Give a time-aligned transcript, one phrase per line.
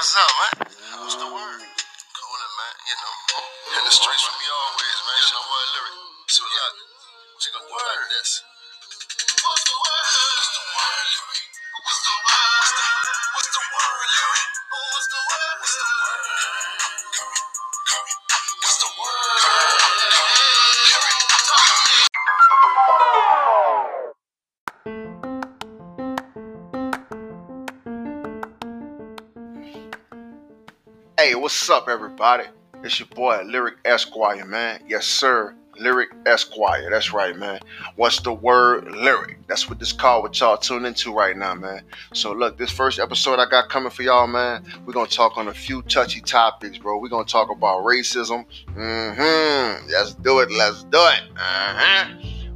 [0.00, 0.64] what's up, man?
[0.96, 1.60] What's the word?
[1.60, 2.74] Coolin', man.
[2.88, 3.12] You know,
[3.76, 5.20] in the streets with me always, man.
[5.20, 5.92] You know what, lyric.
[6.24, 6.74] So look,
[7.36, 8.40] what you gonna do like this?
[9.44, 10.08] What's the word?
[10.40, 11.44] What's the word, lyric?
[11.84, 12.59] What's the word?
[31.30, 32.42] Hey, what's up, everybody?
[32.82, 34.82] It's your boy, Lyric Esquire, man.
[34.88, 35.54] Yes, sir.
[35.78, 36.90] Lyric Esquire.
[36.90, 37.60] That's right, man.
[37.94, 38.90] What's the word?
[38.90, 39.46] Lyric.
[39.46, 41.82] That's what this call what y'all tune into right now, man.
[42.14, 45.38] So, look, this first episode I got coming for y'all, man, we're going to talk
[45.38, 46.98] on a few touchy topics, bro.
[46.98, 48.44] We're going to talk about racism.
[48.74, 49.88] Mm-hmm.
[49.88, 50.50] Let's do it.
[50.50, 51.22] Let's do it.
[51.36, 52.08] Uh-huh.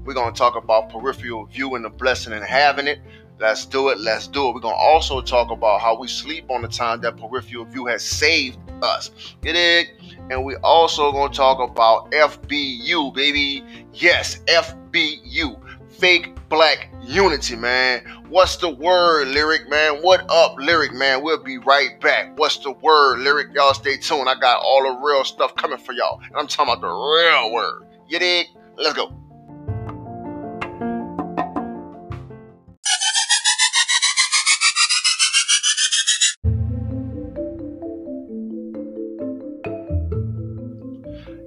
[0.04, 2.98] We're going to talk about peripheral view and the blessing and having it.
[3.40, 3.98] Let's do it.
[3.98, 4.54] Let's do it.
[4.54, 7.86] We're going to also talk about how we sleep on the time that peripheral view
[7.86, 9.10] has saved us.
[9.42, 9.88] Get it?
[10.30, 13.64] And we also going to talk about FBU, baby.
[13.92, 15.60] Yes, FBU.
[15.90, 18.04] Fake Black Unity, man.
[18.28, 20.02] What's the word, Lyric, man?
[20.02, 21.22] What up, Lyric, man?
[21.22, 22.38] We'll be right back.
[22.38, 23.48] What's the word, Lyric?
[23.54, 24.28] Y'all stay tuned.
[24.28, 26.20] I got all the real stuff coming for y'all.
[26.20, 27.86] And I'm talking about the real word.
[28.08, 28.46] You dig?
[28.76, 29.12] Let's go.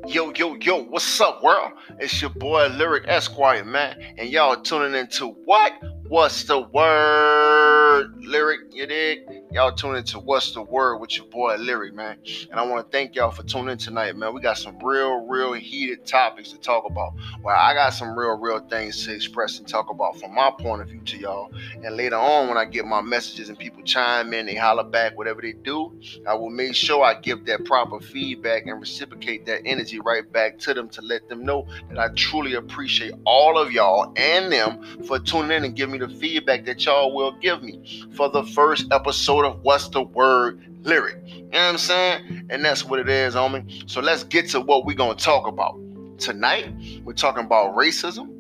[0.08, 1.73] Yo, yo, yo, what's up, world?
[2.00, 4.02] It's your boy Lyric Esquire, man.
[4.17, 5.73] And y'all tuning into what?
[6.09, 8.13] What's the word?
[8.23, 9.22] Lyric, you dig?
[9.52, 12.17] Y'all tuning into What's the Word with your boy Lyric, man.
[12.52, 14.33] And I want to thank y'all for tuning in tonight, man.
[14.33, 17.13] We got some real, real heated topics to talk about.
[17.41, 20.81] Well, I got some real, real things to express and talk about from my point
[20.81, 21.52] of view to y'all.
[21.83, 25.17] And later on, when I get my messages and people chime in, they holler back,
[25.17, 29.61] whatever they do, I will make sure I give that proper feedback and reciprocate that
[29.66, 33.72] energy right back to them to let them know that I truly appreciate all of
[33.72, 37.63] y'all and them for tuning in and giving me the feedback that y'all will give
[37.63, 41.22] me for the first episode of What's the Word Lyric.
[41.25, 42.47] You know what I'm saying?
[42.50, 43.90] And that's what it is, homie.
[43.90, 45.80] So let's get to what we're going to talk about.
[46.18, 48.34] Tonight, we're talking about racism,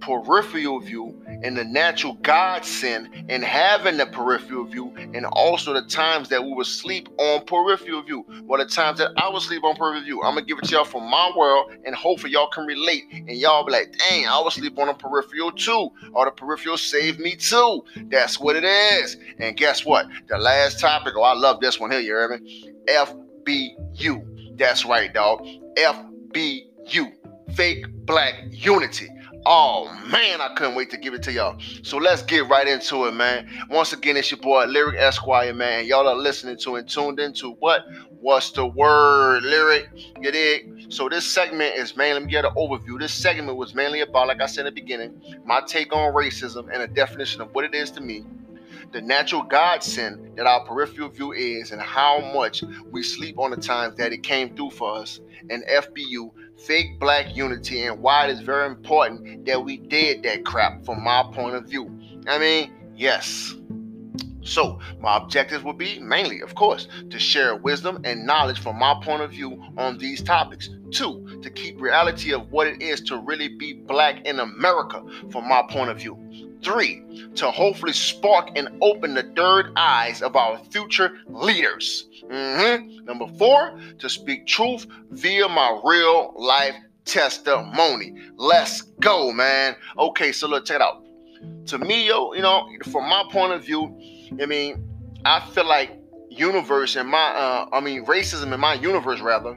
[0.00, 6.28] peripheral view, and the natural godsend in having the peripheral view, and also the times
[6.28, 8.24] that we would sleep on peripheral view.
[8.44, 10.22] Well, the times that I would sleep on peripheral view.
[10.22, 13.04] I'm gonna give it to y'all from my world, and hopefully y'all can relate.
[13.10, 16.76] And y'all be like, dang, I would sleep on a peripheral too, or the peripheral
[16.76, 17.84] saved me too.
[18.08, 19.16] That's what it is.
[19.38, 20.06] And guess what?
[20.28, 22.72] The last topic, oh, I love this one here, you hear me?
[22.88, 24.58] FBU.
[24.58, 25.46] That's right, dog.
[25.76, 27.12] FBU.
[27.54, 29.08] Fake Black Unity.
[29.46, 31.58] Oh man, I couldn't wait to give it to y'all.
[31.82, 33.48] So let's get right into it, man.
[33.70, 35.86] Once again, it's your boy Lyric Esquire, man.
[35.86, 37.86] Y'all are listening to and tuned into what?
[38.20, 39.88] What's the word, Lyric?
[40.20, 40.92] You dig?
[40.92, 42.98] So this segment is mainly, let me get an overview.
[42.98, 46.68] This segment was mainly about, like I said in the beginning, my take on racism
[46.70, 48.24] and a definition of what it is to me
[48.92, 53.56] the natural godsend that our peripheral view is and how much we sleep on the
[53.56, 56.32] times that it came through for us and FBU,
[56.66, 61.02] fake black unity, and why it is very important that we did that crap from
[61.02, 61.90] my point of view.
[62.26, 63.54] I mean, yes.
[64.42, 68.98] So, my objectives will be mainly, of course, to share wisdom and knowledge from my
[69.02, 70.70] point of view on these topics.
[70.90, 75.48] Two, to keep reality of what it is to really be black in America from
[75.48, 76.18] my point of view.
[76.62, 82.08] Three, to hopefully spark and open the third eyes of our future leaders.
[82.24, 83.04] Mm-hmm.
[83.04, 86.74] Number four, to speak truth via my real life
[87.04, 88.14] testimony.
[88.36, 89.74] Let's go, man.
[89.98, 91.04] Okay, so let's check it out.
[91.66, 93.98] To me, yo, you know, from my point of view,
[94.40, 94.88] I mean,
[95.24, 99.56] I feel like universe and my, uh, I mean, racism in my universe rather,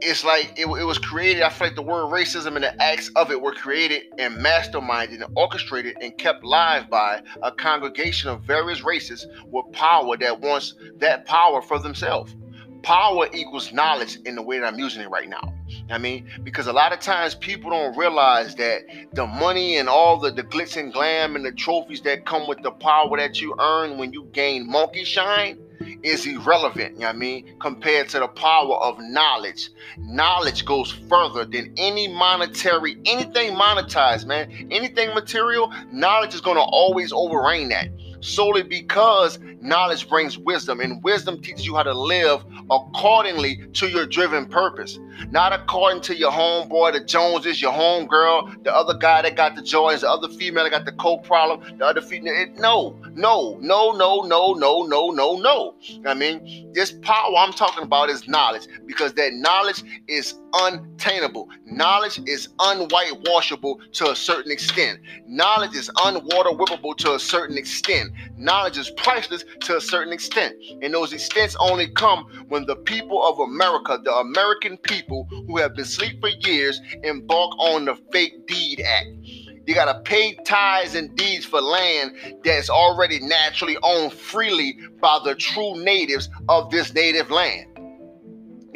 [0.00, 1.42] it's like it, it, was created.
[1.42, 5.22] I feel like the word racism and the acts of it were created and masterminded
[5.22, 10.74] and orchestrated and kept live by a congregation of various races with power that wants
[10.98, 12.36] that power for themselves.
[12.82, 15.55] Power equals knowledge in the way that I'm using it right now.
[15.90, 20.18] I mean, because a lot of times people don't realize that the money and all
[20.18, 23.54] the, the glitz and glam and the trophies that come with the power that you
[23.58, 25.58] earn when you gain monkey shine
[26.02, 29.70] is irrelevant, you know what I mean, compared to the power of knowledge.
[29.98, 34.68] Knowledge goes further than any monetary, anything monetized, man.
[34.70, 37.88] Anything material, knowledge is going to always overreign that
[38.20, 44.06] solely because knowledge brings wisdom and wisdom teaches you how to live accordingly to your
[44.06, 44.98] driven purpose
[45.30, 49.62] Not according to your homeboy, the Joneses, your homegirl, the other guy that got the
[49.62, 52.46] joints, the other female that got the coke problem, the other female.
[52.56, 55.74] No, no, no, no, no, no, no, no, no.
[56.06, 61.48] I mean, this power I'm talking about is knowledge because that knowledge is untainable.
[61.66, 65.00] Knowledge is unwhitewashable to a certain extent.
[65.26, 68.10] Knowledge is unwater whippable to a certain extent.
[68.36, 70.54] Knowledge is priceless to a certain extent.
[70.82, 75.74] And those extents only come when the people of America, the American people who have
[75.74, 79.08] been asleep for years, embark on the Fake Deed Act.
[79.66, 82.12] You gotta pay tithes and deeds for land
[82.44, 87.75] that's already naturally owned freely by the true natives of this native land.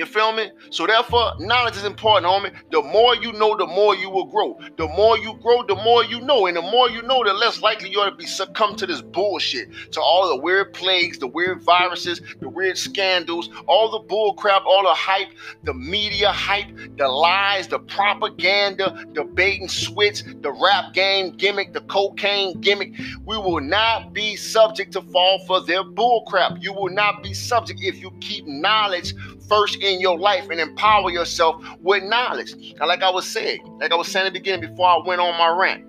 [0.01, 0.51] You feel me?
[0.71, 2.55] So therefore, knowledge is important, homie.
[2.71, 4.59] The more you know, the more you will grow.
[4.79, 6.47] The more you grow, the more you know.
[6.47, 9.03] And the more you know, the less likely you are to be succumb to this
[9.03, 9.69] bullshit.
[9.93, 14.85] To all the weird plagues, the weird viruses, the weird scandals, all the bullcrap, all
[14.85, 15.29] the hype,
[15.65, 21.75] the media hype, the lies, the propaganda, the bait and switch, the rap game gimmick,
[21.75, 22.95] the cocaine gimmick.
[23.27, 26.63] We will not be subject to fall for their bullcrap.
[26.63, 29.13] You will not be subject if you keep knowledge
[29.51, 32.55] first in your life and empower yourself with knowledge.
[32.79, 35.21] Now, like I was saying, like I was saying at the beginning before I went
[35.21, 35.85] on my rant,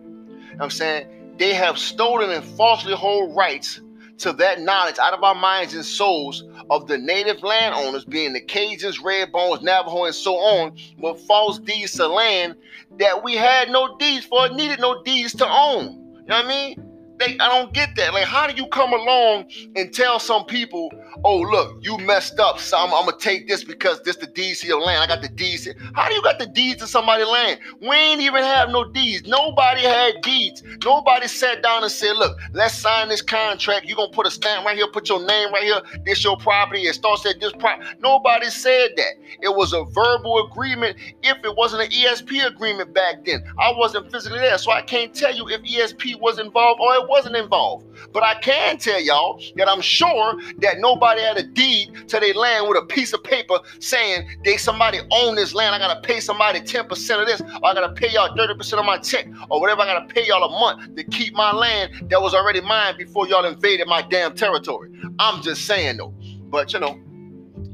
[0.60, 3.80] I'm saying they have stolen and falsely hold rights
[4.18, 8.42] to that knowledge out of our minds and souls of the native landowners, being the
[8.42, 12.56] Cajuns, Red Bones, Navajo, and so on, with false deeds to land
[13.00, 15.86] that we had no deeds for, needed no deeds to own.
[16.22, 16.91] You know what I mean?
[17.22, 18.14] They, I don't get that.
[18.14, 19.46] Like, how do you come along
[19.76, 20.92] and tell some people,
[21.24, 24.62] oh, look, you messed up, so I'm, I'm gonna take this because this the deeds
[24.62, 25.04] to your land.
[25.04, 25.68] I got the deeds.
[25.94, 27.60] How do you got the deeds to somebody's land?
[27.82, 29.28] We ain't even have no deeds.
[29.28, 30.64] Nobody had deeds.
[30.84, 33.86] Nobody sat down and said, look, let's sign this contract.
[33.88, 35.82] You're gonna put a stamp right here, put your name right here.
[36.06, 36.84] This your property.
[36.84, 37.90] It starts at this property.
[38.02, 39.14] Nobody said that.
[39.42, 40.98] It was a verbal agreement.
[41.24, 45.14] If it wasn't an ESP agreement back then, I wasn't physically there, so I can't
[45.14, 47.86] tell you if ESP was involved or it wasn't involved.
[48.14, 52.34] But I can tell y'all that I'm sure that nobody had a deed to their
[52.34, 55.76] land with a piece of paper saying they somebody own this land.
[55.76, 58.98] I gotta pay somebody 10% of this, or I gotta pay y'all 30% of my
[58.98, 62.34] check, or whatever I gotta pay y'all a month to keep my land that was
[62.34, 64.90] already mine before y'all invaded my damn territory.
[65.20, 66.14] I'm just saying though.
[66.44, 66.98] But you know,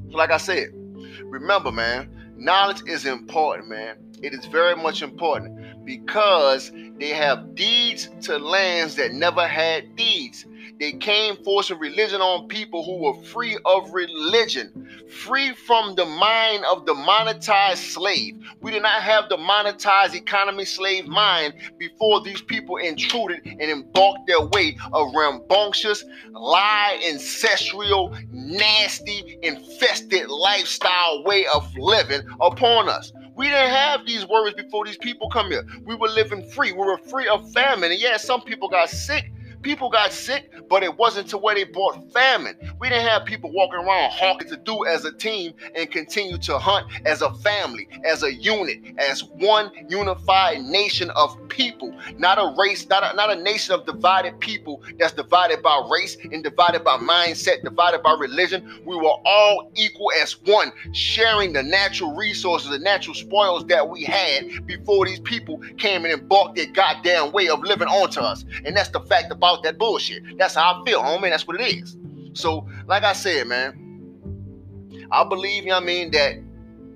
[0.09, 0.69] like I said,
[1.23, 3.97] remember, man, knowledge is important, man.
[4.23, 6.69] It is very much important because
[6.99, 10.45] they have deeds to lands that never had deeds.
[10.79, 16.65] They came forcing religion on people who were free of religion, free from the mind
[16.65, 18.35] of the monetized slave.
[18.61, 24.27] We did not have the monetized economy slave mind before these people intruded and embarked
[24.27, 33.13] their way a rambunctious, lie, ancestral, nasty, infested lifestyle way of living upon us.
[33.37, 35.63] We didn't have these worries before these people come here.
[35.85, 36.71] We were living free.
[36.71, 37.91] We were free of famine.
[37.91, 39.31] And yeah, some people got sick
[39.61, 42.55] People got sick, but it wasn't to where they brought famine.
[42.79, 46.59] We didn't have people walking around hawking to do as a team and continue to
[46.59, 52.55] hunt as a family, as a unit, as one unified nation of people, not a
[52.57, 56.83] race, not a, not a nation of divided people that's divided by race and divided
[56.83, 58.81] by mindset, divided by religion.
[58.85, 64.03] We were all equal as one, sharing the natural resources, the natural spoils that we
[64.03, 68.45] had before these people came in and bought their goddamn way of living onto us.
[68.65, 70.37] And that's the fact about about that bullshit.
[70.37, 71.29] That's how I feel, homie.
[71.29, 71.97] That's what it is.
[72.33, 76.35] So, like I said, man, I believe, you know what I mean, that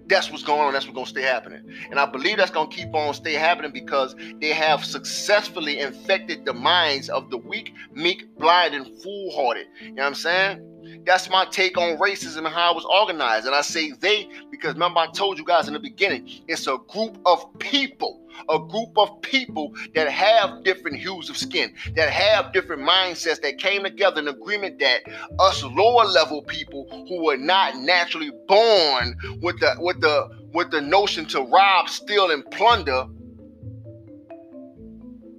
[0.08, 0.74] that's what's going on.
[0.74, 1.62] That's what's gonna stay happening.
[1.90, 6.54] And I believe that's gonna keep on stay happening because they have successfully infected the
[6.54, 9.64] minds of the weak, meek, blind, and foolhardy.
[9.82, 11.04] You know what I'm saying?
[11.06, 13.46] That's my take on racism and how it was organized.
[13.46, 16.78] And I say they because remember, I told you guys in the beginning, it's a
[16.90, 22.54] group of people a group of people that have different hues of skin, that have
[22.54, 25.02] different mindsets that came together in agreement that
[25.40, 30.82] us lower level people who were not naturally born with the with the with the
[30.82, 33.06] notion to rob, steal, and plunder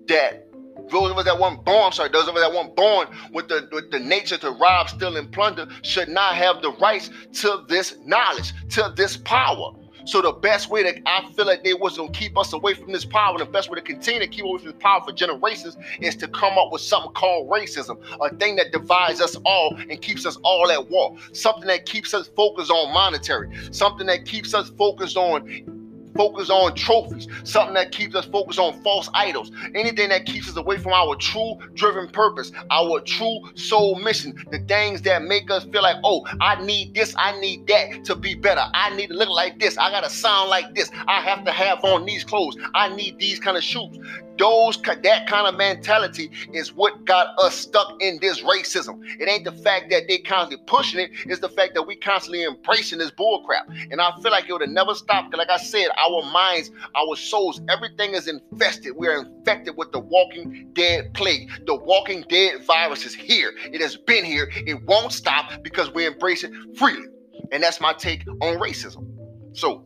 [0.09, 0.49] that
[0.91, 3.69] those of us that weren't born, sorry, those of us that weren't born with the
[3.73, 7.97] with the nature to rob, steal, and plunder should not have the rights to this
[8.05, 9.73] knowledge, to this power.
[10.05, 12.93] So the best way that I feel like they was gonna keep us away from
[12.93, 15.13] this power, and the best way to continue to keep away from this power for
[15.13, 19.77] generations is to come up with something called racism, a thing that divides us all
[19.77, 24.25] and keeps us all at war, something that keeps us focused on monetary, something that
[24.25, 25.72] keeps us focused on
[26.15, 30.57] focused on trophies, something that keeps us focused on false idols, anything that keeps us
[30.57, 35.65] away from our true driven purpose, our true soul mission, the things that make us
[35.65, 38.63] feel like, oh, I need this, I need that to be better.
[38.75, 41.85] I need to look like this, I gotta sound like this, I have to have
[41.85, 43.99] on these clothes, I need these kind of shoes.
[44.39, 49.01] Those that kind of mentality is what got us stuck in this racism.
[49.21, 52.45] It ain't the fact that they constantly pushing it, it's the fact that we constantly
[52.45, 53.69] embracing this bullcrap.
[53.91, 55.37] And I feel like it would have never stopped.
[55.37, 58.95] Like I said, our minds, our souls, everything is infested.
[58.97, 61.51] We're infected with the walking dead plague.
[61.67, 63.53] The walking dead virus is here.
[63.65, 64.51] It has been here.
[64.55, 67.09] It won't stop because we embrace it freely.
[67.51, 69.07] And that's my take on racism.
[69.53, 69.85] So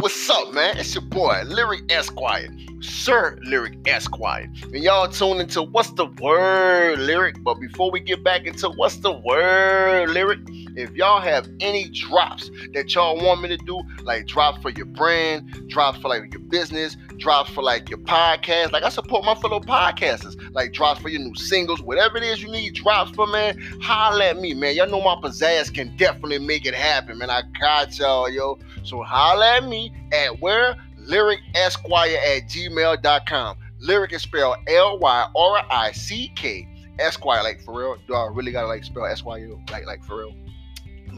[0.00, 0.76] What's up, man?
[0.76, 2.48] It's your boy, Lyric Esquire.
[2.80, 4.50] Sir Lyric Esquire.
[4.64, 7.42] And y'all tune into What's the Word Lyric.
[7.42, 10.40] But before we get back into What's the Word Lyric,
[10.76, 14.86] if y'all have any drops that y'all want me to do, like drops for your
[14.86, 19.34] brand, drops for like your business, drops for like your podcast, like I support my
[19.34, 23.26] fellow podcasters, like drops for your new singles, whatever it is you need drops for,
[23.26, 24.74] man, holla at me, man.
[24.76, 27.30] Y'all know my pizzazz can definitely make it happen, man.
[27.30, 28.58] I got y'all, yo.
[28.86, 30.76] So holla at me at where?
[30.98, 33.58] Lyric Esquire at gmail.com.
[33.80, 36.68] Lyric is spelled L Y R I C K.
[36.98, 37.96] Esquire, like for real.
[38.06, 39.06] Do I really gotta like spell
[39.38, 39.60] U?
[39.70, 40.34] Like, like for real?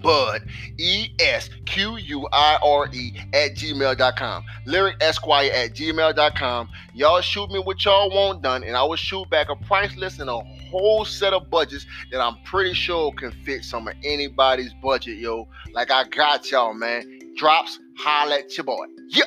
[0.03, 0.43] Bud,
[0.79, 4.45] E S Q U I R E at gmail.com.
[4.67, 6.69] Lyric Esquire at gmail.com.
[6.95, 10.21] Y'all shoot me what y'all want done, and I will shoot back a price list
[10.21, 10.39] and a
[10.71, 15.49] whole set of budgets that I'm pretty sure can fit some of anybody's budget, yo.
[15.73, 17.18] Like I got y'all, man.
[17.39, 18.87] Drops, holla at your boy.
[19.11, 19.23] Yeah.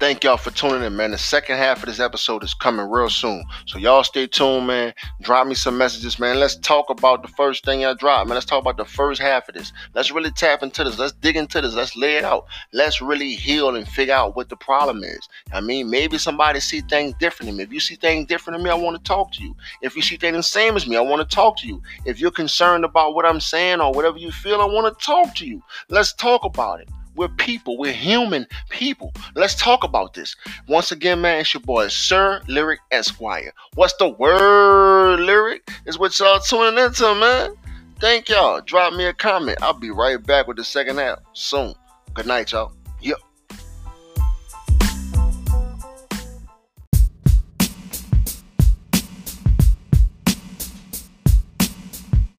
[0.00, 1.10] Thank y'all for tuning in, man.
[1.10, 3.44] The second half of this episode is coming real soon.
[3.66, 4.94] So y'all stay tuned, man.
[5.20, 6.40] Drop me some messages, man.
[6.40, 8.34] Let's talk about the first thing I drop, man.
[8.34, 9.74] Let's talk about the first half of this.
[9.94, 10.98] Let's really tap into this.
[10.98, 11.74] Let's dig into this.
[11.74, 12.46] Let's lay it out.
[12.72, 15.28] Let's really heal and figure out what the problem is.
[15.52, 17.64] I mean, maybe somebody see things different than me.
[17.64, 19.54] If you see things different than me, I want to talk to you.
[19.82, 21.82] If you see things the same as me, I want to talk to you.
[22.06, 25.34] If you're concerned about what I'm saying or whatever you feel, I want to talk
[25.36, 25.62] to you.
[25.90, 26.88] Let's talk about it.
[27.16, 27.78] We're people.
[27.78, 29.12] We're human people.
[29.34, 30.36] Let's talk about this.
[30.68, 33.52] Once again, man, it's your boy, Sir Lyric Esquire.
[33.74, 35.68] What's the word, Lyric?
[35.86, 37.54] Is what y'all tuning into, man.
[38.00, 38.60] Thank y'all.
[38.62, 39.58] Drop me a comment.
[39.60, 41.74] I'll be right back with the second half soon.
[42.14, 42.72] Good night, y'all.